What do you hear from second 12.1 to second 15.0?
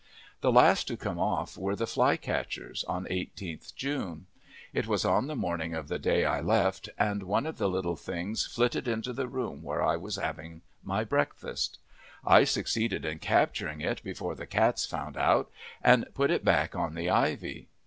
I succeeded in capturing it before the cats